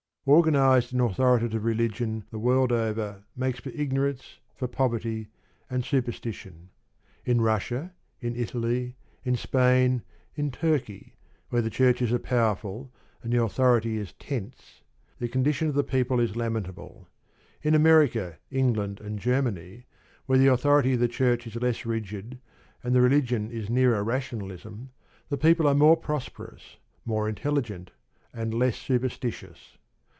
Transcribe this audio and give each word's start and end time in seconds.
Organised 0.27 0.91
and 0.93 1.01
authoritative 1.01 1.65
religion 1.65 2.25
the 2.29 2.37
world 2.37 2.71
over 2.71 3.23
makes 3.35 3.59
for 3.59 3.69
ignorance, 3.71 4.37
for 4.55 4.67
poverty 4.67 5.29
and 5.67 5.83
superstition. 5.83 6.69
In 7.25 7.41
Russia, 7.41 7.93
in 8.19 8.35
Italy, 8.35 8.95
in 9.23 9.35
Spain, 9.35 10.03
in 10.35 10.51
Turkey, 10.51 11.15
where 11.49 11.63
the 11.63 11.71
Churches 11.71 12.13
are 12.13 12.19
powerful 12.19 12.91
and 13.23 13.33
the 13.33 13.41
authority 13.41 13.97
is 13.97 14.13
tense, 14.19 14.83
the 15.17 15.27
condition 15.27 15.69
of 15.69 15.73
the 15.73 15.83
people 15.83 16.19
is 16.19 16.35
lamentable. 16.35 17.07
In 17.63 17.73
America, 17.73 18.37
England, 18.51 18.99
and 18.99 19.17
Germany, 19.17 19.85
where 20.27 20.37
the 20.37 20.53
authority 20.53 20.93
of 20.93 20.99
the 20.99 21.07
Church 21.07 21.47
is 21.47 21.55
less 21.55 21.83
rigid 21.83 22.37
and 22.83 22.93
the 22.93 23.01
religion 23.01 23.49
is 23.49 23.71
nearer 23.71 24.03
Rationalism, 24.03 24.91
the 25.29 25.35
people 25.37 25.65
are 25.67 25.73
more 25.73 25.97
prosperous, 25.97 26.77
more 27.05 27.27
intelligent, 27.27 27.89
and 28.31 28.53
less 28.53 28.77
superstitious. 28.77 29.79